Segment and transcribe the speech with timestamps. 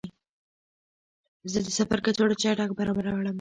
[1.51, 3.21] زه د سفر کڅوړه چټکه برابره کړم.